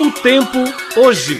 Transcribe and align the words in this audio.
O 0.00 0.10
tempo 0.10 0.58
hoje. 0.96 1.38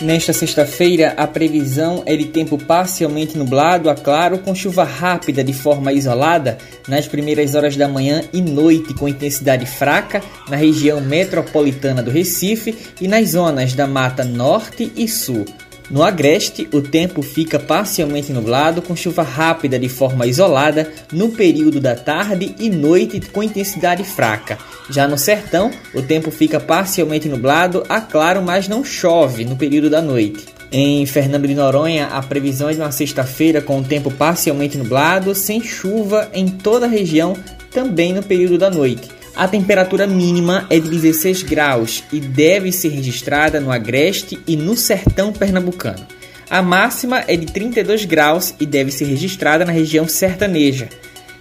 Nesta 0.00 0.32
sexta-feira, 0.32 1.14
a 1.16 1.26
previsão 1.26 2.04
é 2.06 2.16
de 2.16 2.26
tempo 2.26 2.56
parcialmente 2.56 3.36
nublado 3.36 3.90
a 3.90 3.94
claro, 3.94 4.38
com 4.38 4.54
chuva 4.54 4.84
rápida 4.84 5.42
de 5.42 5.52
forma 5.52 5.92
isolada 5.92 6.58
nas 6.86 7.08
primeiras 7.08 7.56
horas 7.56 7.76
da 7.76 7.88
manhã 7.88 8.22
e 8.32 8.40
noite, 8.40 8.94
com 8.94 9.08
intensidade 9.08 9.66
fraca 9.66 10.22
na 10.48 10.56
região 10.56 11.00
metropolitana 11.00 12.04
do 12.04 12.10
Recife 12.10 12.78
e 13.00 13.08
nas 13.08 13.30
zonas 13.30 13.74
da 13.74 13.86
Mata 13.86 14.24
Norte 14.24 14.92
e 14.96 15.08
Sul. 15.08 15.44
No 15.90 16.04
agreste, 16.04 16.68
o 16.72 16.80
tempo 16.80 17.20
fica 17.20 17.58
parcialmente 17.58 18.32
nublado, 18.32 18.80
com 18.80 18.94
chuva 18.94 19.24
rápida 19.24 19.76
de 19.76 19.88
forma 19.88 20.24
isolada 20.24 20.88
no 21.12 21.30
período 21.30 21.80
da 21.80 21.96
tarde 21.96 22.54
e 22.60 22.70
noite 22.70 23.20
com 23.32 23.42
intensidade 23.42 24.04
fraca. 24.04 24.56
Já 24.88 25.08
no 25.08 25.18
sertão, 25.18 25.72
o 25.92 26.00
tempo 26.00 26.30
fica 26.30 26.60
parcialmente 26.60 27.28
nublado 27.28 27.82
a 27.88 28.00
claro, 28.00 28.40
mas 28.40 28.68
não 28.68 28.84
chove 28.84 29.44
no 29.44 29.56
período 29.56 29.90
da 29.90 30.00
noite. 30.00 30.46
Em 30.70 31.04
Fernando 31.06 31.48
de 31.48 31.54
Noronha, 31.56 32.06
a 32.06 32.22
previsão 32.22 32.68
é 32.68 32.72
de 32.72 32.78
uma 32.78 32.92
sexta-feira 32.92 33.60
com 33.60 33.80
o 33.80 33.84
tempo 33.84 34.12
parcialmente 34.12 34.78
nublado, 34.78 35.34
sem 35.34 35.60
chuva 35.60 36.30
em 36.32 36.46
toda 36.46 36.86
a 36.86 36.88
região, 36.88 37.36
também 37.72 38.12
no 38.12 38.22
período 38.22 38.56
da 38.56 38.70
noite. 38.70 39.08
A 39.40 39.48
temperatura 39.48 40.06
mínima 40.06 40.66
é 40.68 40.78
de 40.78 40.86
16 40.90 41.44
graus 41.44 42.04
e 42.12 42.20
deve 42.20 42.70
ser 42.70 42.90
registrada 42.90 43.58
no 43.58 43.72
agreste 43.72 44.38
e 44.46 44.54
no 44.54 44.76
sertão 44.76 45.32
pernambucano. 45.32 46.06
A 46.50 46.60
máxima 46.60 47.24
é 47.26 47.34
de 47.36 47.46
32 47.46 48.04
graus 48.04 48.54
e 48.60 48.66
deve 48.66 48.90
ser 48.90 49.06
registrada 49.06 49.64
na 49.64 49.72
região 49.72 50.06
sertaneja. 50.06 50.90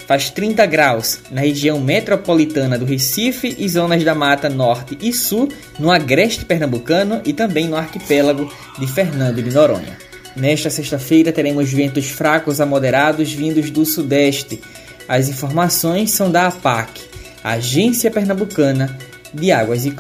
Faz 0.08 0.30
30 0.30 0.66
graus 0.66 1.20
na 1.30 1.42
região 1.42 1.78
metropolitana 1.82 2.78
do 2.78 2.86
Recife 2.86 3.54
e 3.60 3.68
zonas 3.68 4.02
da 4.02 4.16
Mata 4.16 4.48
Norte 4.48 4.98
e 5.02 5.12
Sul, 5.12 5.50
no 5.78 5.92
agreste 5.92 6.46
pernambucano 6.46 7.20
e 7.26 7.34
também 7.34 7.68
no 7.68 7.76
arquipélago 7.76 8.50
de 8.80 8.88
Fernando 8.88 9.44
de 9.44 9.52
Noronha. 9.52 9.98
Nesta 10.38 10.70
sexta-feira 10.70 11.34
teremos 11.34 11.70
ventos 11.70 12.08
fracos 12.08 12.62
a 12.62 12.66
moderados 12.66 13.34
vindos 13.34 13.70
do 13.70 13.86
sudeste. 13.86 14.62
As 15.06 15.28
informações 15.28 16.12
são 16.12 16.32
da 16.32 16.48
APAC. 16.48 17.09
Agência 17.44 18.12
Pernambucana 18.12 18.98
de 19.34 19.52
Águas 19.52 19.86
e 19.86 19.96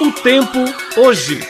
O 0.00 0.12
tempo 0.22 0.58
hoje. 0.96 1.40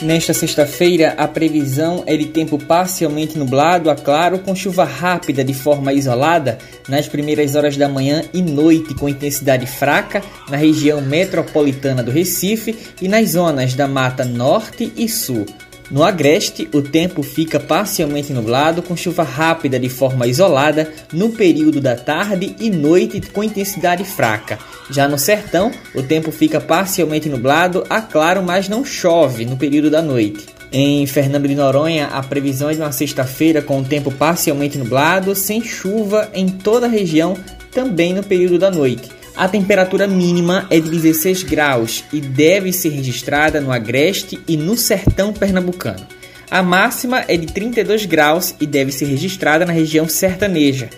Nesta 0.00 0.32
sexta-feira, 0.32 1.14
a 1.16 1.28
previsão 1.28 2.02
é 2.06 2.16
de 2.16 2.26
tempo 2.26 2.58
parcialmente 2.58 3.38
nublado 3.38 3.88
a 3.88 3.94
claro, 3.94 4.38
com 4.40 4.54
chuva 4.54 4.84
rápida 4.84 5.44
de 5.44 5.54
forma 5.54 5.92
isolada 5.92 6.58
nas 6.88 7.06
primeiras 7.06 7.54
horas 7.54 7.76
da 7.76 7.88
manhã 7.88 8.24
e 8.32 8.42
noite, 8.42 8.94
com 8.94 9.08
intensidade 9.08 9.66
fraca 9.66 10.22
na 10.48 10.56
região 10.56 11.00
metropolitana 11.00 12.02
do 12.02 12.10
Recife 12.10 12.76
e 13.00 13.08
nas 13.08 13.30
zonas 13.30 13.74
da 13.74 13.86
Mata 13.86 14.24
Norte 14.24 14.92
e 14.96 15.08
Sul. 15.08 15.46
No 15.92 16.02
agreste, 16.02 16.66
o 16.72 16.80
tempo 16.80 17.22
fica 17.22 17.60
parcialmente 17.60 18.32
nublado, 18.32 18.80
com 18.80 18.96
chuva 18.96 19.22
rápida 19.22 19.78
de 19.78 19.90
forma 19.90 20.26
isolada 20.26 20.90
no 21.12 21.28
período 21.28 21.82
da 21.82 21.94
tarde 21.94 22.56
e 22.58 22.70
noite 22.70 23.20
com 23.20 23.44
intensidade 23.44 24.02
fraca. 24.02 24.58
Já 24.90 25.06
no 25.06 25.18
sertão, 25.18 25.70
o 25.94 26.02
tempo 26.02 26.32
fica 26.32 26.58
parcialmente 26.58 27.28
nublado 27.28 27.84
a 27.90 28.00
claro, 28.00 28.42
mas 28.42 28.70
não 28.70 28.86
chove 28.86 29.44
no 29.44 29.58
período 29.58 29.90
da 29.90 30.00
noite. 30.00 30.46
Em 30.72 31.06
Fernando 31.06 31.46
de 31.46 31.54
Noronha, 31.54 32.06
a 32.06 32.22
previsão 32.22 32.70
é 32.70 32.72
de 32.72 32.80
uma 32.80 32.90
sexta-feira 32.90 33.60
com 33.60 33.78
o 33.78 33.84
tempo 33.84 34.10
parcialmente 34.10 34.78
nublado, 34.78 35.34
sem 35.34 35.62
chuva 35.62 36.30
em 36.32 36.48
toda 36.48 36.86
a 36.86 36.88
região, 36.88 37.36
também 37.70 38.14
no 38.14 38.22
período 38.22 38.58
da 38.58 38.70
noite. 38.70 39.10
A 39.42 39.48
temperatura 39.48 40.06
mínima 40.06 40.68
é 40.70 40.78
de 40.78 40.88
16 40.88 41.42
graus 41.42 42.04
e 42.12 42.20
deve 42.20 42.72
ser 42.72 42.90
registrada 42.90 43.60
no 43.60 43.72
agreste 43.72 44.38
e 44.46 44.56
no 44.56 44.76
sertão 44.76 45.32
pernambucano. 45.32 46.06
A 46.48 46.62
máxima 46.62 47.24
é 47.26 47.36
de 47.36 47.46
32 47.46 48.06
graus 48.06 48.54
e 48.60 48.66
deve 48.68 48.92
ser 48.92 49.06
registrada 49.06 49.66
na 49.66 49.72
região 49.72 50.08
sertaneja. 50.08 50.88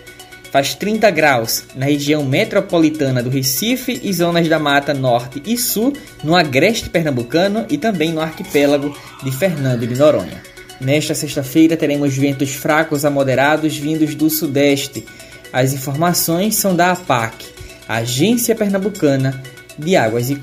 Faz 0.51 0.75
30 0.75 1.09
graus 1.09 1.63
na 1.75 1.87
região 1.87 2.23
metropolitana 2.23 3.23
do 3.23 3.31
Recife 3.31 3.99
e 4.03 4.13
zonas 4.13 4.47
da 4.47 4.59
Mata 4.59 4.93
Norte 4.93 5.41
e 5.43 5.57
Sul, 5.57 5.93
no 6.23 6.35
agreste 6.35 6.87
pernambucano 6.87 7.65
e 7.67 7.79
também 7.79 8.13
no 8.13 8.21
arquipélago 8.21 8.95
de 9.23 9.31
Fernando 9.31 9.87
de 9.87 9.95
Noronha. 9.95 10.43
Nesta 10.79 11.15
sexta-feira 11.15 11.75
teremos 11.75 12.15
ventos 12.15 12.53
fracos 12.53 13.05
a 13.05 13.09
moderados 13.09 13.75
vindos 13.75 14.13
do 14.13 14.29
sudeste. 14.29 15.03
As 15.51 15.73
informações 15.73 16.53
são 16.53 16.75
da 16.75 16.91
APAC. 16.91 17.54
Agência 17.87 18.55
Pernambucana 18.55 19.41
de 19.77 19.95
Águas 19.95 20.29
e 20.29 20.35